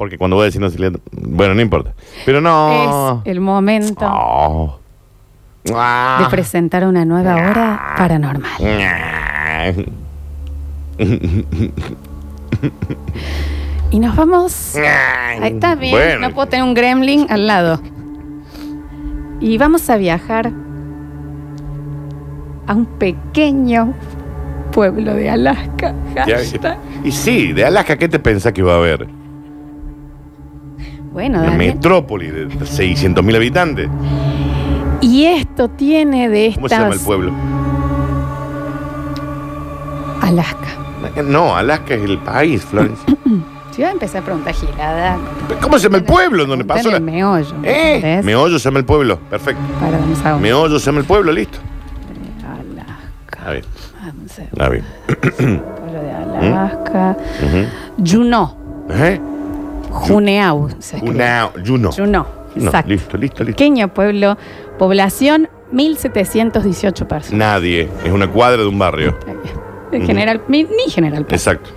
[0.00, 1.92] porque cuando voy a decir no se le- Bueno, no importa.
[2.24, 3.20] Pero no.
[3.22, 4.78] Es el momento Oh.
[5.74, 6.20] Ah.
[6.22, 8.50] de presentar una nueva hora paranormal.
[13.90, 14.74] Y nos vamos.
[14.76, 15.92] Ahí está bien.
[15.92, 16.28] Bueno.
[16.28, 17.78] No puedo tener un gremlin al lado.
[19.38, 20.50] Y vamos a viajar
[22.66, 23.92] a un pequeño
[24.72, 25.94] pueblo de Alaska.
[26.26, 26.78] Ya- Hashtag.
[27.04, 29.19] Y sí, de Alaska, ¿qué te pensás que va a haber?
[31.12, 31.74] Bueno, Una Daniel.
[31.74, 33.88] metrópoli de 600.000 habitantes.
[35.00, 36.56] Y esto tiene de estas.
[36.58, 37.32] ¿Cómo se llama el pueblo?
[40.22, 40.68] Alaska.
[41.24, 43.16] No, Alaska es el país, Florencia.
[43.70, 45.16] Si voy a empezar a preguntar gilada.
[45.62, 46.96] ¿Cómo se llama el pueblo donde pasó en la...
[46.98, 47.54] el meollo.
[47.62, 47.94] ¿Eh?
[47.94, 48.24] ¿entendés?
[48.24, 49.20] Meollo se llama el pueblo.
[49.30, 49.62] Perfecto.
[49.78, 50.40] Para un segundo.
[50.40, 51.58] Meollo se llama el pueblo, listo.
[52.44, 53.46] Alaska.
[53.46, 53.64] A ver,
[54.04, 54.62] Vamos a ver.
[54.62, 54.82] a ver.
[55.62, 57.16] Pueblo de Alaska.
[57.46, 58.04] Ujú.
[58.04, 58.56] Juneau.
[58.90, 59.20] ¿Eh?
[59.90, 60.68] Juneau.
[60.78, 61.24] se escribe.
[61.66, 61.90] Juno.
[61.92, 62.26] Juneau.
[62.54, 62.88] No, Exacto.
[62.90, 63.56] listo, listo, listo.
[63.56, 64.36] Pequeño pueblo.
[64.78, 67.38] Población 1718 personas.
[67.38, 67.88] Nadie.
[68.04, 69.16] Es una cuadra de un barrio.
[69.92, 71.24] En general, ni, ni general.
[71.24, 71.32] Paz.
[71.34, 71.70] Exacto.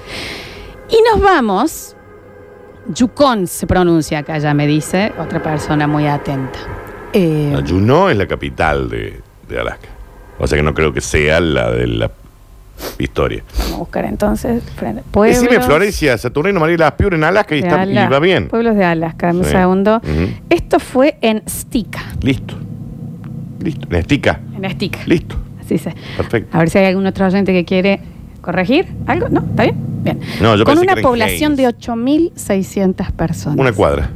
[0.89, 1.95] Y nos vamos.
[2.87, 6.59] Yukon se pronuncia acá, ya me dice otra persona muy atenta.
[7.13, 9.87] Eh, Juneau es la capital de, de Alaska.
[10.39, 12.11] O sea que no creo que sea la de la
[12.99, 13.43] historia.
[13.59, 14.63] vamos a buscar entonces.
[15.11, 18.47] Pueblos Decime Florencia, Saturnino, María Las Piura en Alaska y, está, y va bien.
[18.47, 19.51] Pueblos de Alaska, un Sí.
[19.51, 20.01] segundo.
[20.49, 22.03] Esto fue en Stika.
[22.21, 22.55] Listo.
[23.59, 23.87] Listo.
[23.89, 24.39] En Estica.
[24.55, 24.99] En Stika.
[25.05, 25.35] Listo.
[25.61, 25.93] Así se.
[26.17, 26.55] Perfecto.
[26.55, 27.99] A ver si hay algún otro oyente que quiere
[28.41, 29.29] corregir algo.
[29.29, 29.39] ¿No?
[29.41, 29.75] ¿Está bien?
[30.03, 30.19] Bien.
[30.41, 31.79] No, yo Con que una población de Haynes.
[31.87, 33.57] 8.600 personas.
[33.57, 34.09] Una cuadra.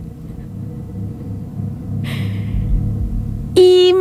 [3.56, 3.94] Y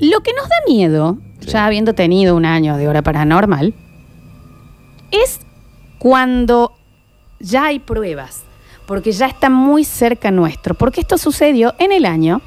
[0.00, 1.18] lo que nos da miedo,
[1.48, 1.52] Sí.
[1.54, 3.74] ya habiendo tenido un año de hora paranormal,
[5.10, 5.40] es
[5.98, 6.72] cuando
[7.40, 8.44] ya hay pruebas,
[8.86, 12.40] porque ya está muy cerca nuestro, porque esto sucedió en el año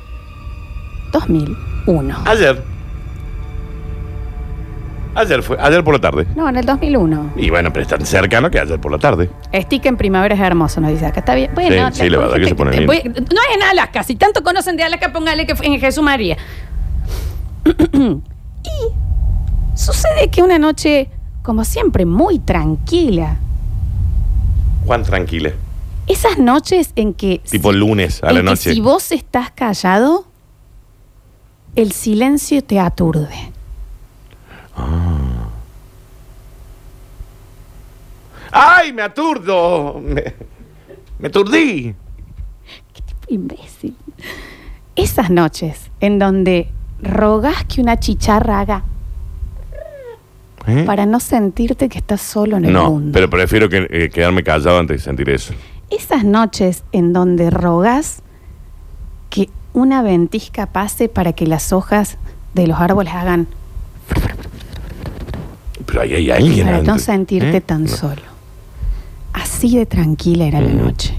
[1.11, 2.17] 2001.
[2.25, 2.63] Ayer.
[5.13, 6.25] Ayer fue, ayer por la tarde.
[6.37, 7.33] No, en el 2001.
[7.35, 9.29] Y bueno, pero es tan cercano que ayer por la tarde.
[9.51, 11.19] Estica en primavera es hermoso, nos dice acá.
[11.19, 11.51] Está bien.
[11.53, 12.87] Bueno, Sí, sí, la verdad que se pone lindo.
[12.93, 14.03] voy- No es en Alaska.
[14.03, 16.37] Si tanto conocen de Alaska, póngale que fue en Jesús María.
[18.63, 21.09] y sucede que una noche,
[21.43, 23.37] como siempre, muy tranquila.
[24.85, 25.51] Juan, tranquila.
[26.07, 27.39] Esas noches en que.
[27.49, 28.73] Tipo si- lunes a en la que noche.
[28.73, 30.25] si vos estás callado,
[31.75, 33.51] el silencio te aturde.
[38.51, 39.99] ¡Ay, me aturdo!
[40.01, 40.33] Me,
[41.19, 41.95] me aturdí.
[43.27, 43.95] Imbécil.
[44.95, 46.69] Esas noches en donde
[47.01, 48.83] rogás que una chicharra haga
[50.67, 50.83] ¿Eh?
[50.85, 53.09] para no sentirte que estás solo en el No, mundo.
[53.13, 55.53] pero prefiero que, eh, quedarme callado antes de sentir eso.
[55.89, 58.21] Esas noches en donde rogás
[59.29, 62.17] que una ventisca pase para que las hojas
[62.53, 63.47] de los árboles hagan
[65.85, 67.61] Pero ahí hay alguien para no sentirte ¿Eh?
[67.61, 67.89] tan No.
[67.89, 68.21] solo.
[69.33, 70.77] Así de tranquila era la Mm.
[70.77, 71.15] noche.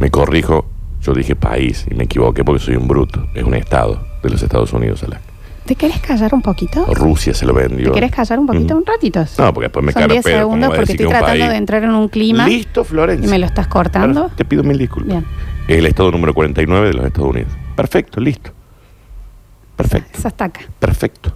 [0.00, 0.66] Me corrijo,
[1.06, 3.26] yo dije país y me equivoqué porque soy un bruto.
[3.34, 5.02] Es un estado de los Estados Unidos.
[5.04, 5.24] Alaska.
[5.64, 6.84] ¿Te querés callar un poquito?
[6.94, 7.88] Rusia se lo vendió.
[7.88, 8.74] ¿Te querés callar un poquito?
[8.74, 8.78] Mm.
[8.78, 9.24] Un ratito.
[9.38, 11.48] No, porque después me Son cara 10 pedo, ¿cómo segundos porque estoy tratando país?
[11.50, 13.26] de entrar en un clima Listo, Florencia.
[13.26, 14.22] y me lo estás cortando.
[14.22, 15.08] Ahora Te pido mil disculpas.
[15.10, 15.24] Bien.
[15.66, 17.52] Es el estado número 49 de los Estados Unidos.
[17.74, 18.50] Perfecto, listo.
[19.76, 20.60] Perfecto, Esa está acá.
[20.78, 21.34] perfecto.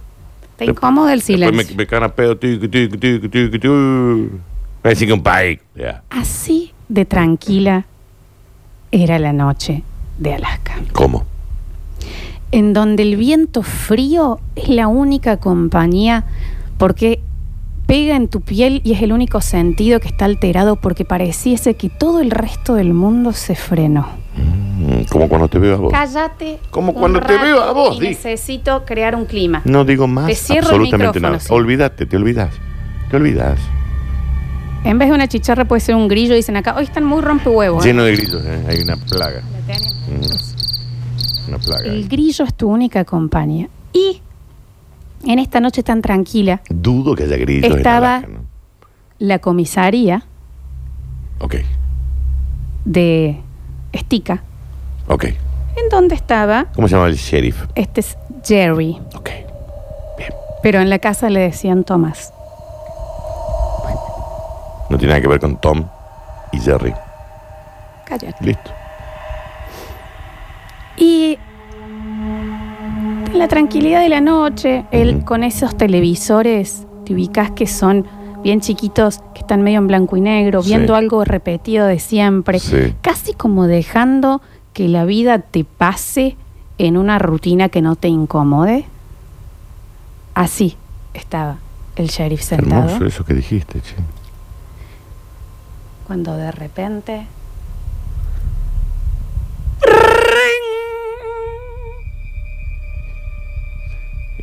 [0.51, 1.75] Está incómodo el Después silencio.
[1.75, 2.37] me, me cagan a pedo.
[2.37, 3.67] Tiqui, tiqui, tiqui, tiqui, tiqui.
[3.67, 5.59] Va a decir que un país.
[6.09, 7.85] Así de tranquila
[8.91, 9.83] era la noche
[10.17, 10.75] de Alaska.
[10.93, 11.25] ¿Cómo?
[12.51, 16.25] en donde el viento frío es la única compañía
[16.77, 17.21] porque
[17.87, 21.89] pega en tu piel y es el único sentido que está alterado porque pareciese que
[21.89, 24.07] todo el resto del mundo se frenó.
[24.35, 25.91] Mm, como cuando te veo a vos.
[25.91, 26.59] Cállate.
[26.69, 29.61] Como cuando te veo a vos, y necesito crear un clima.
[29.65, 31.39] No digo más Te cierro el absolutamente micrófono, nada.
[31.39, 31.53] sí.
[31.53, 32.53] Olvídate, te olvidas.
[33.09, 33.59] Te olvidas.
[34.83, 36.75] En vez de una chicharra puede ser un grillo, dicen acá.
[36.75, 37.85] Hoy están muy rompehuevos.
[37.85, 37.89] ¿eh?
[37.89, 38.41] Lleno de grillos.
[38.45, 38.63] eh.
[38.67, 39.41] Hay una plaga.
[39.67, 39.89] La tenía.
[40.07, 41.83] Mm, Una plaga.
[41.85, 42.07] El ahí.
[42.07, 43.67] grillo es tu única compañía.
[43.93, 44.21] Y
[45.25, 48.45] en esta noche tan tranquila, Dudo que haya grillos Estaba- en Alaska, ¿no?
[49.19, 50.23] la comisaría
[51.39, 51.55] Ok,
[52.85, 53.39] de
[53.91, 54.41] Estica,
[55.07, 55.25] ok.
[55.25, 57.65] en donde estaba ¿Cómo se llama el sheriff?
[57.75, 59.29] Este es Jerry, Ok.
[60.17, 60.31] Bien.
[60.63, 62.33] pero en la casa le decían Thomas.
[64.91, 65.85] No tiene nada que ver con Tom
[66.51, 66.93] y Jerry.
[68.05, 68.43] Cállate.
[68.45, 68.71] Listo.
[70.97, 71.37] Y
[73.31, 75.25] en la tranquilidad de la noche, él Ujú.
[75.25, 78.05] con esos televisores, te ubicas que son
[78.43, 80.69] bien chiquitos que están medio en blanco y negro, Sí.
[80.69, 82.93] viendo algo repetido de siempre, Sí.
[83.01, 84.41] casi como dejando
[84.73, 86.35] que la vida te pase
[86.77, 88.85] en una rutina que no te incomode.
[90.33, 90.75] Así
[91.13, 91.57] estaba
[91.95, 93.95] el sheriff sentado Hermoso eso que dijiste, che.
[96.11, 97.25] Cuando de repente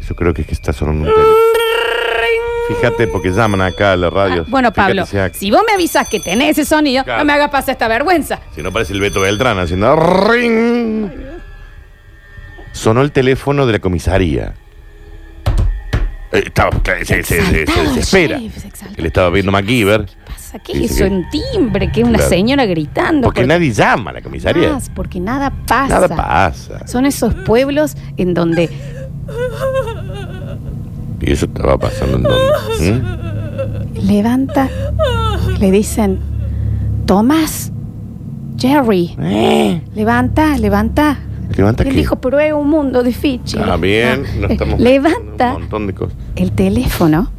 [0.00, 1.34] Eso creo que es que está sonando un teléfono.
[2.68, 4.42] Fíjate, porque llaman acá a la radio.
[4.42, 7.20] Ah, bueno, Fíjate Pablo, si, vos me avisas que tenés ese sonido, Claro.
[7.20, 8.40] no me hagas pasar esta vergüenza.
[8.54, 11.10] si no parece el Beto Beltrán haciendo ring.
[12.72, 14.54] Sonó el teléfono de la comisaría.
[16.30, 18.36] Eh, estaba, se, se- se- se Exaltado el desespera.
[18.36, 18.94] sheriff, exaltado.
[18.98, 20.06] Él estaba viendo MacGyver.
[20.50, 20.58] ¿Qué pasa?
[20.60, 21.92] ¿Qué Dice es eso que- en timbre?
[21.92, 22.30] Que es una Claro.
[22.30, 23.26] señora gritando.
[23.26, 24.72] Porque nadie llama a la comisaría.
[24.72, 26.00] Más, porque nada pasa.
[26.00, 26.86] Nada pasa.
[26.86, 28.70] Son esos pueblos en donde
[31.20, 32.92] Y eso estaba pasando en donde.
[32.92, 34.06] ¿Mm?
[34.06, 34.68] levanta,
[35.58, 36.20] le dicen,
[37.06, 37.72] Tomás,
[38.56, 39.82] Jerry, ¿Eh?
[39.94, 41.18] levanta, levanta.
[41.56, 43.58] Levanta Y él dijo, pero es un mundo difícil.
[43.60, 46.16] Está bien, Ah, no eh, estamos Levanta un montón de cosas.
[46.36, 47.30] el teléfono.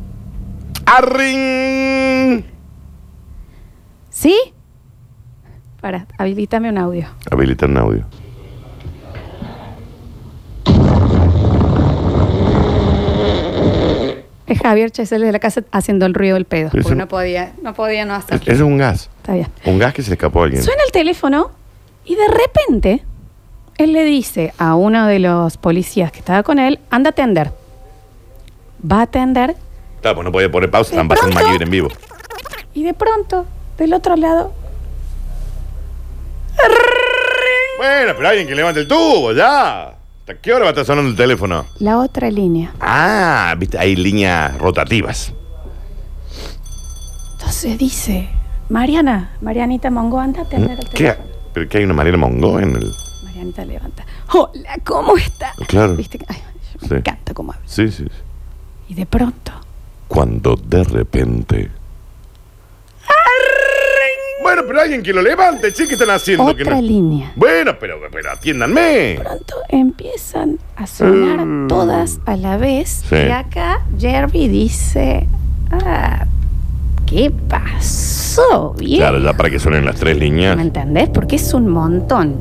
[0.86, 2.44] ¡Arring!
[4.20, 4.38] ¿Sí?
[5.80, 7.08] Para, habilítame un audio.
[7.32, 8.06] Habilita un audio.
[14.46, 16.70] Es Javier Chesel de la casa haciendo el ruido del pedo.
[16.70, 19.10] Porque no podía, no podía no Es, es un gas.
[19.20, 19.48] Está bien.
[19.64, 20.64] Un gas que se le escapó a alguien.
[20.64, 21.52] Suena el teléfono
[22.04, 23.06] y de repente
[23.78, 27.54] él le dice a uno de los policías que estaba con él, anda a atender.
[28.84, 29.56] Va a atender
[30.02, 31.88] Claro, pues no podía poner pausa, están pasando en vivo.
[32.74, 33.46] y de pronto,
[33.80, 34.54] del otro lado,
[37.78, 39.96] Bueno, pero alguien que levante el tubo, ya.
[40.20, 41.66] ¿Hasta qué hora va a estar sonando el teléfono?
[41.80, 42.74] la otra línea.
[42.82, 45.34] Ah, viste, hay líneas rotativas.
[47.34, 48.30] Entonces dice,
[48.68, 50.98] Mariana, Marianita Mongo, anda a atender el ¿Qué?
[50.98, 51.30] teléfono.
[51.54, 52.92] ¿Pero que hay una Mariela Mongo en el...?
[53.24, 54.06] Marianita levanta.
[54.34, 55.54] Hola, ¿cómo está?
[55.68, 55.96] Claro.
[55.96, 56.20] ¿Viste?
[56.28, 56.38] Ay,
[56.82, 56.94] me Sí.
[56.96, 57.64] encanta cómo habla.
[57.66, 58.04] Sí, sí.
[58.04, 58.12] sí.
[58.90, 59.52] Y de pronto,
[60.10, 61.72] Cuando de repente...
[64.50, 66.56] Bueno, pero alguien que lo levante, che, ¿qué están haciendo?
[66.56, 67.32] Que otra no- línea.
[67.36, 69.20] Bueno, pero, pero atiéndanme.
[69.22, 71.68] pronto empiezan a sonar Mm.
[71.68, 73.04] todas a la vez.
[73.08, 73.16] Sí.
[73.16, 75.28] Y acá Jerry dice:
[75.72, 76.26] Ah,
[77.06, 78.74] ¿qué pasó?
[78.78, 79.02] Bien.
[79.02, 80.56] Claro, ya para que suenen las tres líneas.
[80.56, 81.10] ¿Me entendés?
[81.10, 82.36] Porque es un montón.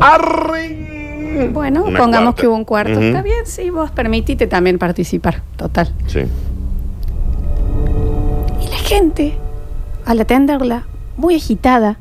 [0.00, 1.52] ¡Arring!
[1.52, 2.40] Bueno, Una pongamos cuarta.
[2.40, 2.92] que hubo un cuarto.
[2.94, 3.02] Ujú.
[3.02, 5.42] Está bien, sí, vos permitite también participar.
[5.56, 5.92] Total.
[6.08, 6.20] Sí.
[8.60, 9.38] Y la gente,
[10.06, 10.84] al atenderla,
[11.16, 11.98] muy agitada,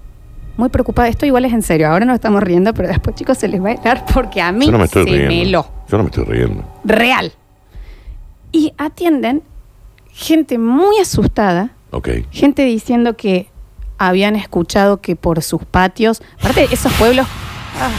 [0.58, 1.08] muy preocupada.
[1.08, 1.90] Esto igual es en serio.
[1.90, 4.66] Ahora nos estamos riendo, pero después, chicos, se les va a helar porque a mí
[4.66, 5.30] Yo no me estoy se riendo.
[5.30, 5.68] me heló.
[5.90, 6.64] Yo no me estoy riendo.
[6.84, 7.32] real.
[8.52, 9.44] Y atienden
[10.12, 12.10] gente muy asustada, Ok.
[12.32, 13.48] gente diciendo que
[13.98, 17.28] habían escuchado que por sus patios, aparte de esos pueblos,
[17.80, 17.90] ah,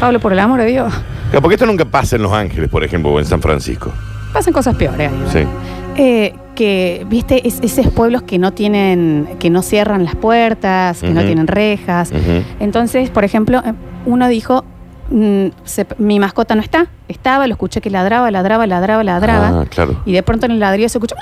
[0.00, 0.92] Pablo, por el amor de Dios,
[1.30, 3.92] Claro, porque esto nunca pasa en Los Ángeles, por ejemplo, o en San Francisco.
[4.32, 5.10] pasan cosas peores.
[5.12, 5.24] ahí.
[5.32, 5.46] Sí.
[5.96, 11.10] Eh, que, viste, es- esos pueblos que no tienen, que no cierran las puertas, que
[11.10, 12.12] no tienen rejas.
[12.60, 13.72] Entonces, por ejemplo, eh,
[14.06, 14.64] uno dijo,
[15.10, 19.62] mm, se- mi mascota no está, estaba, lo escuché que ladraba, ladraba, ladraba, ladraba.
[19.62, 20.00] Ah, claro.
[20.06, 21.16] Y de pronto en el ladrillo se escucha.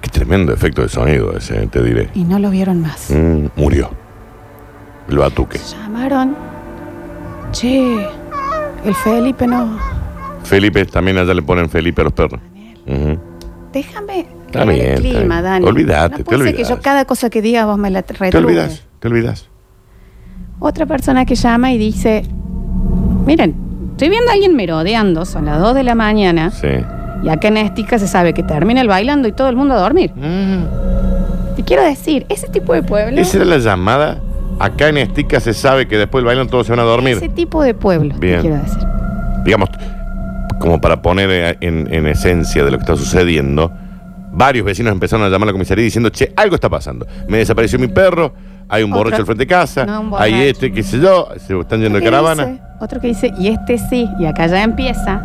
[0.00, 2.10] Qué tremendo efecto de sonido ese, te diré.
[2.14, 3.10] Y no lo vieron más.
[3.10, 3.90] Mm, murió.
[5.08, 5.58] El batuque.
[5.58, 6.36] Llamaron.
[7.52, 8.06] Che,
[8.84, 9.99] el Felipe no.
[10.50, 12.40] Felipe, también allá le ponen Felipe a los perros.
[12.86, 13.18] Ujú.
[13.72, 15.42] Déjame Está bien, el está clima, bien.
[15.44, 15.66] Dani.
[15.66, 18.84] Olvídate, no te ser que yo cada cosa que diga vos me la Te olvidas,
[18.98, 19.48] te olvidas.
[20.58, 22.24] Otra persona que llama y dice,
[23.26, 23.54] miren,
[23.92, 26.66] estoy viendo a alguien merodeando, son las 2 de la mañana, Sí.
[27.22, 29.78] y acá en Estica se sabe que termina el bailando y todo el mundo a
[29.78, 30.10] dormir.
[30.16, 31.54] Mm.
[31.56, 34.18] Te quiero decir, ese tipo de pueblo, Esa era la llamada.
[34.58, 37.16] Acá en Estica se sabe que después del baile todos se van a dormir.
[37.16, 38.40] ese tipo de pueblo, te Bien.
[38.40, 38.82] quiero decir.
[39.44, 39.70] digamos,
[40.60, 43.72] como para poner en, en esencia de lo que está sucediendo,
[44.32, 47.04] varios vecinos empezaron a llamar a la comisaría diciendo, che, algo está pasando.
[47.26, 48.32] Me desapareció mi perro,
[48.68, 51.28] hay un Otro- borracho al frente de casa, No, un hay este, qué sé yo,
[51.44, 52.44] se están yendo de caravana.
[52.46, 55.22] dice- otro que dice, y este sí, y acá ya empieza.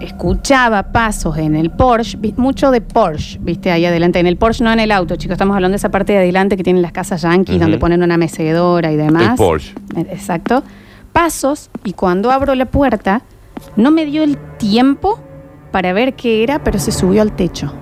[0.00, 4.18] Escuchaba pasos en el Porsche, vi- mucho de Porsche, viste, ahí adelante.
[4.18, 6.56] En el Porsche, no en el auto, chicos, estamos hablando de esa parte de adelante
[6.56, 7.64] que tienen las casas yankees, Ujú.
[7.64, 9.30] donde ponen una mecedora y demás.
[9.30, 9.74] El Porsche.
[9.96, 10.62] Eh, Exacto.
[11.12, 13.20] Pasos, y cuando abro la puerta,
[13.76, 15.18] no me dio el tiempo
[15.72, 17.72] para ver qué era, pero se subió al techo.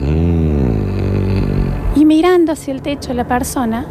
[0.00, 3.84] Mm, Y mirando hacia el techo la persona,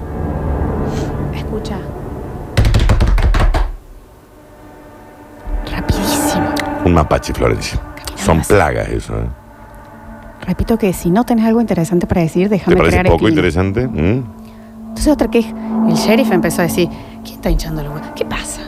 [1.36, 1.78] escucha.
[5.72, 6.46] Rapidísimo.
[6.86, 7.80] Un mapache, Florencia.
[8.16, 9.14] Son plagas eso.
[9.16, 9.28] ¿eh?
[10.46, 13.88] Repito que si no tenés algo interesante para decir, ¿Te déjame parece crear poco interesante?
[13.88, 14.24] ¿Mm?
[14.90, 16.90] Entonces otra que el sheriff empezó a decir,
[17.24, 18.10] ¿quién está hinchando los huevos?
[18.16, 18.61] ¿Qué pasa?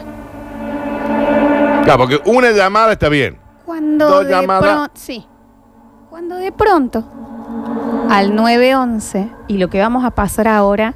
[1.84, 3.38] Claro, porque una llamada está bien.
[3.64, 4.72] Cuando Dos de llamadas.
[4.74, 5.26] pronto, sí.
[6.10, 7.04] Cuando de pronto
[8.10, 10.94] al 911 y lo que vamos a pasar ahora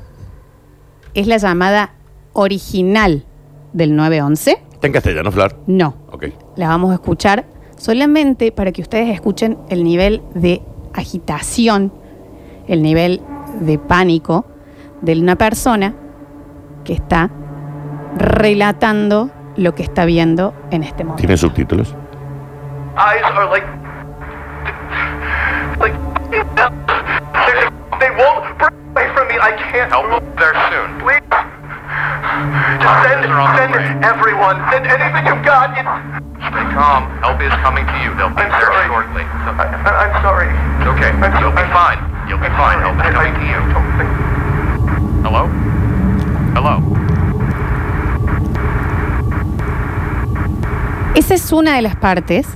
[1.14, 1.90] es la llamada
[2.32, 3.24] original
[3.72, 4.62] del 911.
[4.72, 5.56] ¿Está en castellano, Flor?
[5.66, 6.26] No, Ok.
[6.56, 10.62] la vamos a escuchar solamente para que ustedes escuchen el nivel de
[10.94, 11.92] agitación,
[12.66, 13.20] el nivel
[13.60, 14.44] de pánico
[15.00, 15.94] de una persona
[16.84, 17.30] que está
[18.16, 21.20] relatando lo que está viendo en este momento.
[21.20, 21.94] ¿Tiene subtítulos?
[22.96, 23.66] eyes are like
[25.78, 25.94] like
[28.00, 29.34] they won't break away from me.
[29.38, 30.98] I can't help them there soon.
[30.98, 31.22] Please.
[32.80, 34.56] Just send send everyone.
[34.70, 35.70] Send anything you've got.
[35.78, 35.86] It's...
[36.38, 37.06] Stay calm.
[37.22, 38.14] Help is coming to you.
[38.14, 38.86] They'll be I'm there sorry.
[38.86, 39.22] shortly.
[39.22, 40.48] I, I- I'm sorry.
[40.78, 41.10] It's okay.
[41.18, 41.98] I'm You'll be I'm- fine.
[42.28, 42.78] You'll be I'm fine.
[42.78, 42.94] sorry.
[42.94, 43.60] Help is I- coming I to you.
[45.22, 45.46] Hello?
[46.54, 46.74] Hello?
[51.18, 52.46] Esa es una de las partes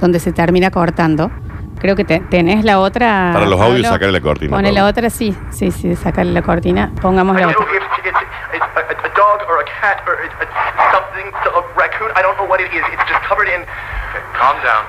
[0.00, 1.30] donde se termina cortando.
[1.78, 3.30] Creo que te- tenés la otra.
[3.34, 4.80] Para los audios, sacarle la cortina, Pone Pablo.
[4.82, 6.90] la otra, sí, sí, sí, sacarle la cortina.
[7.02, 7.66] Pongamos I la don't otra.
[7.68, 8.16] know if it's,
[8.56, 10.48] it's a, a, a dog or a cat or it's a,
[10.96, 12.08] something, a raccoon.
[12.16, 12.80] I don't know what it is.
[12.88, 13.60] It's just covered in.
[13.60, 14.84] Okay, calm down.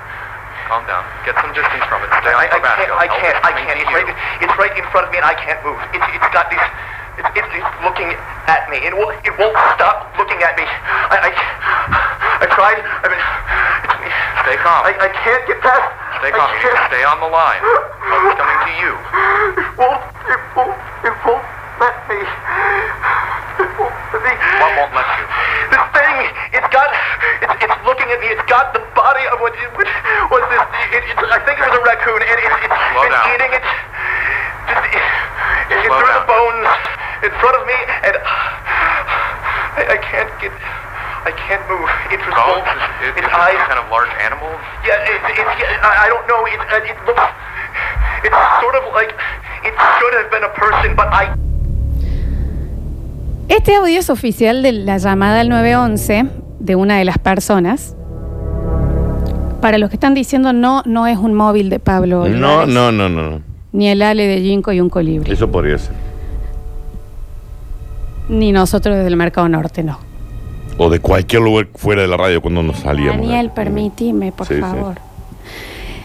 [0.72, 1.04] Calm down.
[1.28, 2.10] Get some distance from it.
[2.24, 2.80] Stay on I, I Tabasco.
[2.80, 2.96] can't.
[2.96, 3.38] I can't.
[3.44, 3.76] I coming can't.
[3.76, 3.98] to It's you.
[4.00, 4.16] right.
[4.48, 5.76] It's right in front of me, and I can't move.
[5.92, 6.64] It's, it's got these.
[7.18, 8.14] It's, it's, it's looking
[8.46, 8.78] at me.
[8.86, 9.18] It won't.
[9.26, 10.66] It won't stop looking at me.
[10.66, 11.18] I.
[11.18, 11.32] I,
[12.42, 12.78] I tried.
[12.78, 14.18] I mean, it's.
[14.46, 14.86] Stay calm.
[14.86, 15.88] I, I can't get past.
[16.22, 16.48] Stay calm.
[16.62, 16.72] You.
[16.88, 17.60] Stay on the line.
[17.60, 18.94] Is coming to you.
[19.60, 20.04] It won't.
[20.30, 20.78] It won't.
[21.04, 21.46] It won't
[21.82, 22.20] let me.
[22.22, 24.34] It won't let me.
[24.62, 25.27] What won't let you?
[37.28, 38.16] In front of me, and
[39.76, 40.54] I, I can't get,
[41.28, 41.88] I can't move.
[42.08, 42.64] It was both.
[42.64, 43.60] Is, is, its is it eyes.
[43.60, 44.48] some kind of large animal?
[44.88, 46.42] Yeah, it, it's, yeah, I, I don't know.
[46.48, 47.26] It, uh, it looks,
[48.24, 49.12] it's sort of like
[49.68, 51.36] it should have been a person, but I.
[53.50, 56.26] Este audio es oficial de la llamada al 911
[56.60, 57.96] de una de las personas.
[59.62, 62.18] Para los que están diciendo no, no es un móvil de Pablo.
[62.20, 63.30] No, Olivares, no, no, no.
[63.30, 63.42] no.
[63.72, 65.32] Ni el Ale de Ginkgo y un colibri.
[65.32, 65.94] Eso podría ser.
[68.30, 70.00] Ni nosotros desde el Mercado Norte, no.
[70.78, 73.22] O de cualquier lugar fuera de la radio cuando nos salíamos.
[73.28, 74.62] Daniel, permitime, por Sí, sí.
[74.62, 74.96] favor.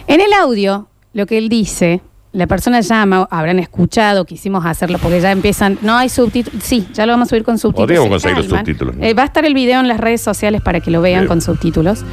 [0.07, 2.01] En el audio, lo que él dice,
[2.33, 7.05] la persona llama, habrán escuchado, quisimos hacerlo porque ya empiezan, no hay subtítulos, sí, ya
[7.07, 7.87] lo vamos a subir con subtítulos.
[7.99, 9.05] Podríamos se conseguir los subtítulos, ¿no?
[9.05, 11.41] Eh, va a estar el video en las redes sociales para que lo vean con
[11.43, 12.05] subtítulos.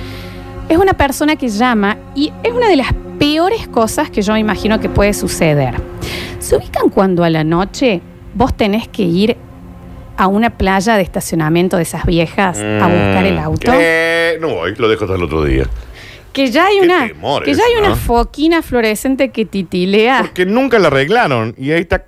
[0.68, 4.40] Es una persona que llama y es una de las peores cosas que yo me
[4.40, 5.76] imagino que puede suceder.
[6.40, 8.02] ¿Se ubican cuando a la noche
[8.36, 9.38] vos tenés que ir
[10.20, 13.72] a una playa de estacionamiento de esas viejas a buscar el Mm, auto?
[13.72, 14.38] ¿qué?
[14.42, 15.66] No voy, lo dejo hasta el otro día.
[16.34, 17.08] Que ya hay Qué una,
[17.44, 20.20] que ya hay una foquina fluorescente que titilea.
[20.22, 21.56] Porque nunca la arreglaron.
[21.58, 22.04] Y ahí está.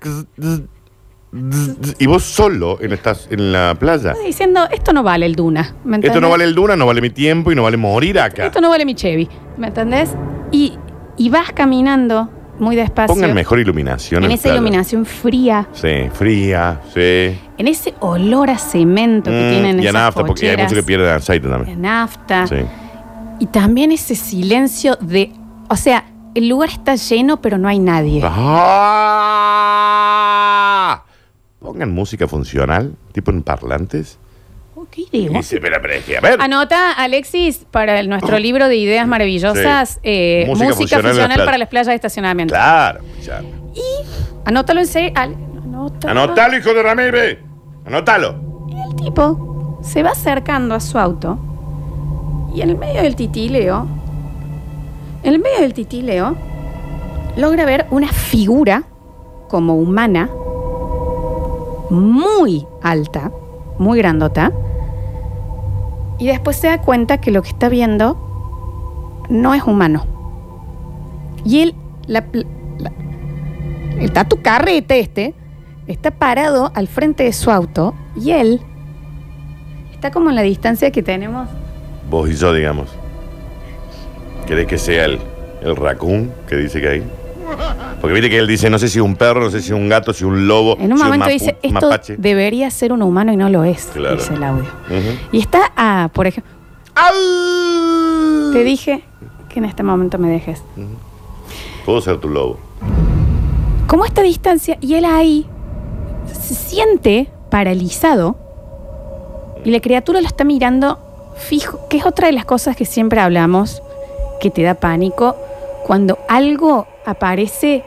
[1.98, 4.14] Y vos solo en, estás en la playa.
[4.24, 5.74] Diciendo, esto no vale el Duna.
[5.82, 8.44] ¿me Esto no vale el Duna, no vale mi tiempo y no vale morir acá.
[8.46, 9.26] Esto no vale mi Chevy.
[9.56, 10.10] ¿Me entendés?
[10.50, 10.74] Y,
[11.16, 12.28] y vas caminando
[12.58, 13.14] muy despacio.
[13.14, 14.24] Pongan mejor iluminación.
[14.24, 14.56] en esa playa.
[14.56, 17.38] iluminación fría, Sí, fría, sí.
[17.58, 20.70] en ese olor a cemento que Mm, tienen y a esas nafta, porque hay cocheras,
[20.72, 21.76] mucho que pierde aceite también.
[21.76, 22.46] de nafta.
[22.46, 22.56] Sí.
[23.40, 25.32] Y también ese silencio de.
[25.68, 26.04] O sea,
[26.34, 28.20] el lugar está lleno, pero no hay nadie.
[29.72, 31.02] ¡Ah!
[31.60, 34.18] Pongan música funcional, tipo en parlantes.
[34.90, 35.30] ¿Qué idea?
[35.38, 36.40] dice, es que, a ver.
[36.40, 41.28] Anota, Alexis, para el- nuestro libro de ideas maravillosas, eh, Música música, funcional en funcional,
[41.28, 41.46] las playas.
[41.46, 42.54] para las playas de estacionamiento.
[42.54, 43.42] Claro, ya.
[44.44, 45.12] Anótalo en serio.
[45.14, 46.10] Al- anótalo.
[46.20, 47.38] Anótalo, hijo de Ramírez.
[47.86, 48.34] Anótalo.
[48.68, 51.38] Y el tipo se va acercando a su auto
[52.54, 53.86] y en el medio del titileo,
[55.22, 56.36] en el medio del titileo,
[57.36, 58.82] logra ver una figura
[59.48, 60.28] como humana
[61.90, 63.30] muy alta,
[63.78, 64.52] muy grandota,
[66.18, 68.16] y después se da cuenta que lo que está viendo
[69.28, 70.04] no es humano.
[71.44, 71.74] Y él,
[72.06, 72.24] la,
[72.78, 72.92] la-
[73.98, 75.34] el tatu carrete este,
[75.86, 78.60] está parado al frente de su auto y él
[79.92, 81.48] está como en la distancia que tenemos.
[82.10, 82.88] Vos y yo, digamos.
[84.46, 85.18] ¿Querés que sea el,
[85.62, 87.02] el raccoon que dice que hay?
[88.00, 90.12] Porque viste que él dice, no sé si un perro, no sé si un gato,
[90.12, 92.16] si un lobo, En un si momento dice, esto mapache.
[92.18, 94.16] debería ser un humano y no lo es, Claro.
[94.16, 94.64] dice el audio.
[95.30, 96.50] Y está, ah, por ejemplo,
[96.94, 98.52] ¡Au!
[98.52, 99.02] Te dije
[99.48, 100.62] que en este momento me dejes.
[101.86, 102.58] Puedo ser tu lobo.
[103.86, 105.46] Como esta distancia, y él ahí
[106.32, 108.36] se siente paralizado
[109.64, 110.98] y la criatura lo está mirando
[111.36, 113.82] fijo, que es otra de las cosas que siempre hablamos,
[114.40, 115.36] que te da pánico,
[115.86, 117.82] cuando algo aparece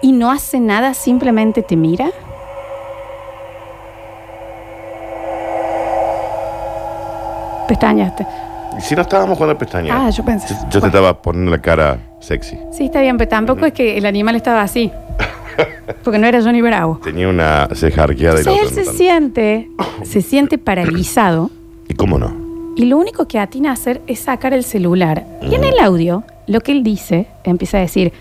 [0.00, 2.10] y no hace nada, simplemente te mira.
[7.68, 8.26] Pestañaste.
[8.78, 9.96] ¿Y si no estábamos jugando a pestañas?
[9.98, 10.48] Ah, yo pensé.
[10.54, 12.58] Yo, yo te estaba poniendo la cara sexy.
[12.72, 14.90] Sí, está bien, pero tampoco es que el animal estaba así.
[16.04, 16.98] Porque no era Johnny Bravo.
[17.04, 18.96] Tenía una ceja arqueada y la Entonces él otra se no.
[18.96, 19.68] siente,
[20.04, 21.50] se siente paralizado
[21.88, 22.32] ¿Y cómo no?
[22.74, 25.26] y lo único que atina a hacer es sacar el celular.
[25.42, 28.12] Y en el audio, lo que él dice, empieza a decir,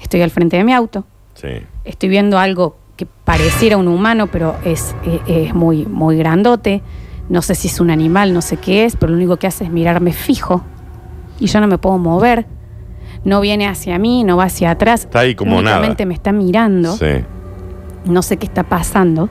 [0.00, 1.04] estoy al frente de mi auto,
[1.34, 1.48] Sí.
[1.84, 6.80] estoy viendo algo que pareciera un humano, pero es, eh, es muy, muy grandote.
[7.28, 9.64] No sé si es un animal, no sé qué es, pero lo único que hace
[9.64, 10.62] es mirarme fijo.
[11.40, 12.46] Y yo no me puedo mover.
[13.24, 15.04] No viene hacia mí, no va hacia atrás.
[15.04, 15.80] Está ahí como nada.
[16.06, 16.92] Me está mirando.
[16.96, 17.06] Sí.
[18.04, 19.28] No sé qué está pasando.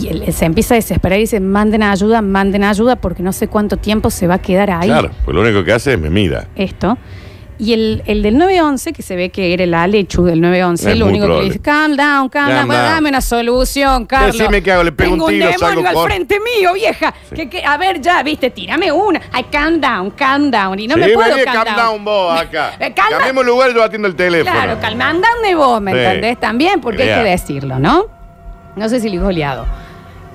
[0.00, 3.48] Y él, se empieza a desesperar y dice, manden ayuda, manden ayuda, porque no sé
[3.48, 6.10] cuánto tiempo se va a quedar ahí Claro, pues lo único que hace es me
[6.10, 6.46] mira.
[6.56, 6.96] esto.
[7.60, 10.96] Y el, el del 911, que se ve que era el Alechu del 911, Es
[10.96, 11.48] lo muy único que le probable.
[11.48, 12.92] dice, calm down, calm, Calm down, bueno, down.
[12.94, 14.38] dame una solución, Carlos.
[14.38, 17.12] Decime qué hago, le pego un Tengo tiro, demonio salgo al frente mío, vieja.
[17.30, 17.34] Sí.
[17.34, 19.20] Que, que- a ver, ya, viste, tírame una.
[19.32, 20.78] Ay, calm down, calm down.
[20.78, 22.74] Y no me puedo calm, calm down vos acá.
[22.78, 24.52] Eh, calma- Cambiemos lugar, yo atiendo el teléfono.
[24.54, 25.98] Claro, calman down de vos, ¿me Sí.
[25.98, 26.38] entendés?
[26.38, 28.04] También, porque hay que decirlo, ¿no?
[28.76, 29.66] No sé si lo dijo liado.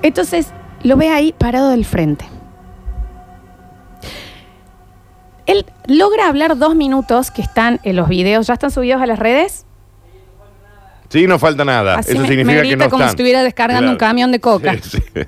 [0.02, 0.48] Entonces,
[0.82, 2.24] lo ve ahí parado del frente.
[5.46, 9.18] Él logra hablar dos minutos que están en los videos, ¿ya están subidos a las
[9.18, 9.66] redes?
[11.10, 11.96] Sí, no falta nada.
[11.98, 13.08] Así Eso me- significa me que no como están.
[13.10, 14.72] si estuviera descargando un camión de coca.
[14.82, 15.02] Sí, sí.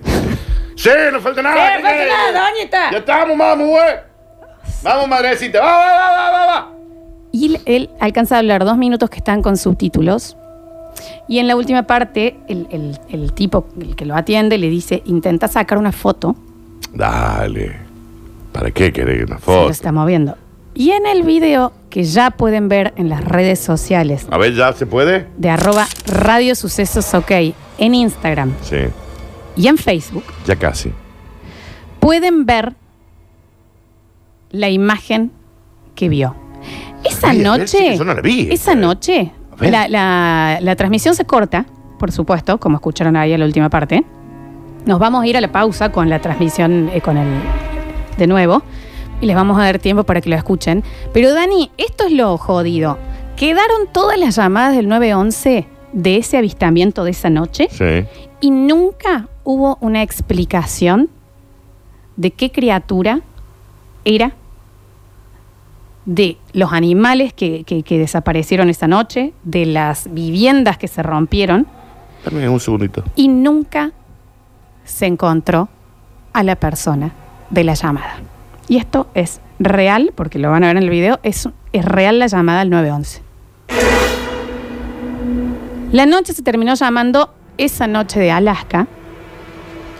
[0.78, 1.54] Sí, no falta nada.
[1.56, 2.90] Sí, no falta ¿qué nada, doñita.
[2.92, 3.94] Ya estamos, vamos, güey.
[4.82, 5.58] Vamos, madrecita.
[5.60, 6.72] Va, va, va, va, va, va.
[7.32, 10.36] Y él, él alcanza a hablar dos minutos que están con subtítulos.
[11.28, 15.02] Y en la última parte, el, el- el tipo, el que lo atiende, le dice,
[15.06, 16.36] intenta sacar una foto.
[16.94, 17.76] Dale.
[18.52, 19.64] ¿Para qué querés una Se foto?
[19.64, 20.36] lo está moviendo.
[20.74, 24.72] Y en el video que ya pueden ver en las redes sociales A ver, ¿ya
[24.74, 25.26] se puede?
[25.38, 27.30] de arroba Radio Sucesos OK
[27.78, 28.76] en Instagram Sí,
[29.56, 30.92] y en Facebook, ya casi.
[31.98, 32.74] pueden ver
[34.50, 35.32] la imagen
[35.94, 36.34] que vio.
[37.04, 38.48] Esa ver, noche, sí, yo no la vi.
[38.50, 39.32] esa noche, A ver.
[39.60, 41.66] La, la- la transmisión se corta,
[41.98, 44.04] por supuesto, como escucharon ahí en la última parte.
[44.84, 47.26] Nos vamos a ir a la pausa con la transmisión eh, con el
[48.18, 48.62] de nuevo
[49.20, 50.84] y les vamos a dar tiempo para que lo escuchen.
[51.12, 52.98] Pero Dani, esto es lo jodido.
[53.36, 58.04] Quedaron todas las llamadas del 911 de ese avistamiento de esa noche Sí.
[58.40, 61.08] y nunca hubo una explicación
[62.16, 63.20] de qué criatura
[64.04, 64.32] era,
[66.06, 71.66] de los animales que, que- que desaparecieron esa noche, de las viviendas que se rompieron,
[72.24, 73.04] Dame un segundito.
[73.16, 73.92] y nunca
[74.84, 75.68] se encontró
[76.32, 77.12] a la persona
[77.50, 78.16] de la llamada.
[78.68, 82.18] Y esto es real, porque lo van a ver en el video, es, es real
[82.18, 83.22] la llamada al 911.
[85.92, 88.86] La noche se terminó llamando esa noche de Alaska.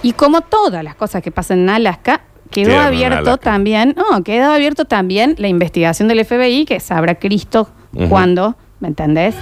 [0.02, 4.85] Y como todas las cosas que pasan en Alaska, quedó abierto también, no, quedó abierto
[4.85, 7.68] también la investigación del FBI, que sabrá Cristo
[8.09, 9.35] cuándo, ¿me entendés?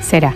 [0.00, 0.34] Será.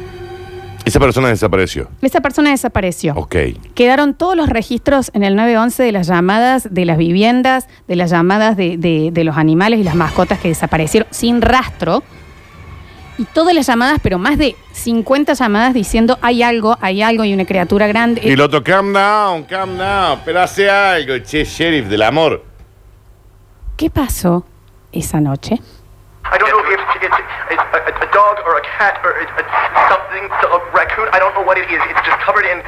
[0.84, 1.88] Esa persona desapareció.
[2.00, 3.14] Esa persona desapareció.
[3.16, 3.34] Ok.
[3.74, 8.10] Quedaron todos los registros en el 911 de las llamadas de las viviendas, de las
[8.10, 12.04] llamadas de, de- de los animales y las mascotas que desaparecieron sin rastro.
[13.18, 17.32] Y todas las llamadas, pero más de 50 llamadas diciendo hay algo, hay algo y
[17.32, 18.20] una criatura grande.
[18.24, 20.20] Y el otro, calm down, calm down.
[20.24, 22.44] Pero hace algo, che, sheriff del amor.
[23.76, 24.44] ¿Qué pasó
[24.92, 25.54] esa noche?
[25.54, 26.85] I don't know if
[27.50, 29.42] a, a, a dog or a cat or a, a
[29.88, 31.08] something, a raccoon.
[31.12, 31.80] I don't know what it is.
[31.90, 32.62] It's just covered in.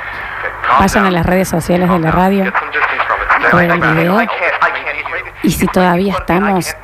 [0.78, 2.44] Vayan a las redes sociales de la radio.
[3.52, 4.20] Ver el video.
[4.20, 4.54] I can't.
[4.62, 4.98] I can't.
[4.98, 5.04] It's-
[5.42, 6.74] Y si todavía estamos,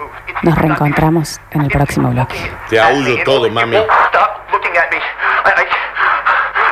[0.43, 2.39] nos reencontramos en el próximo bloque.
[2.71, 3.77] Te aúllo todo, mami.
[3.77, 4.99] It won't stop looking at me.
[4.99, 5.65] I, I,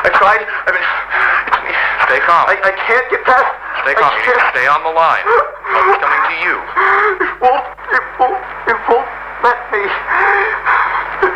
[0.07, 0.41] I tried.
[0.67, 0.81] I mean,
[1.47, 1.71] it's me.
[2.07, 2.45] Stay calm.
[2.47, 3.45] I, I can't get past.
[3.83, 4.11] Stay I calm.
[4.11, 4.55] You need to can't.
[4.55, 5.23] stay on the line.
[5.27, 6.55] It's coming to you.
[7.19, 7.65] It won't.
[7.91, 8.41] It won't.
[8.67, 9.07] It won't
[9.43, 9.83] let me.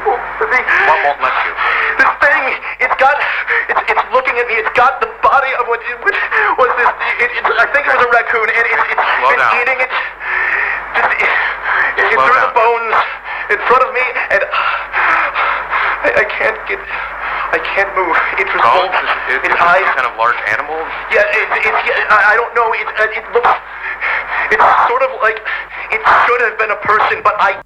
[0.06, 0.60] Won't me.
[0.88, 1.54] What won't let you?
[1.98, 2.44] This thing,
[2.84, 3.16] it's got,
[3.72, 4.56] it's, it's looking at me.
[4.62, 6.16] It's got the body of what, what
[6.60, 6.92] was this?
[7.26, 9.52] It, it, I think it was a raccoon, and it, it's Slow been down.
[9.62, 9.92] eating it.
[10.98, 11.30] Just, it,
[11.98, 12.48] it, Slow through down.
[12.48, 12.96] the bones
[13.52, 14.06] in front of me,
[14.38, 14.42] and
[16.06, 16.80] I, I can't get,
[17.52, 18.16] I can't move.
[18.38, 18.94] It was Bones?
[18.94, 19.88] Is, is, its is eyes.
[19.98, 20.78] kind of large animal?
[21.10, 22.70] Yeah, it, it's, yeah, I, I don't know.
[22.78, 23.54] It, uh, it looks,
[24.54, 25.42] it's sort of like,
[25.92, 27.58] It should have been a person, but I